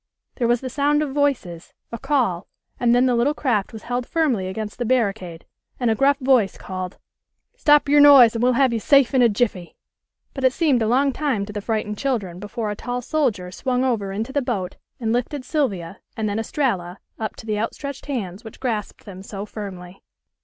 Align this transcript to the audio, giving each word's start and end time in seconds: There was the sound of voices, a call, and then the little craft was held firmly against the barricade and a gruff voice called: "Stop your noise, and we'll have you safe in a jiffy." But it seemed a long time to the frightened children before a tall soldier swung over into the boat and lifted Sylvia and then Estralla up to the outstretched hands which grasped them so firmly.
There 0.37 0.47
was 0.47 0.61
the 0.61 0.69
sound 0.71 1.03
of 1.03 1.11
voices, 1.11 1.75
a 1.91 1.99
call, 1.99 2.47
and 2.79 2.95
then 2.95 3.05
the 3.05 3.13
little 3.13 3.35
craft 3.35 3.71
was 3.71 3.83
held 3.83 4.07
firmly 4.07 4.47
against 4.47 4.79
the 4.79 4.83
barricade 4.83 5.45
and 5.79 5.91
a 5.91 5.95
gruff 5.95 6.17
voice 6.17 6.57
called: 6.57 6.97
"Stop 7.55 7.87
your 7.87 7.99
noise, 8.01 8.33
and 8.33 8.41
we'll 8.41 8.53
have 8.53 8.73
you 8.73 8.79
safe 8.79 9.13
in 9.13 9.21
a 9.21 9.29
jiffy." 9.29 9.75
But 10.33 10.43
it 10.43 10.53
seemed 10.53 10.81
a 10.81 10.87
long 10.87 11.13
time 11.13 11.45
to 11.45 11.53
the 11.53 11.61
frightened 11.61 11.99
children 11.99 12.39
before 12.39 12.71
a 12.71 12.75
tall 12.75 13.03
soldier 13.03 13.51
swung 13.51 13.83
over 13.83 14.11
into 14.11 14.33
the 14.33 14.41
boat 14.41 14.75
and 14.99 15.13
lifted 15.13 15.45
Sylvia 15.45 15.99
and 16.17 16.27
then 16.27 16.39
Estralla 16.39 16.97
up 17.19 17.35
to 17.35 17.45
the 17.45 17.59
outstretched 17.59 18.07
hands 18.07 18.43
which 18.43 18.59
grasped 18.59 19.05
them 19.05 19.21
so 19.21 19.45
firmly. 19.45 20.01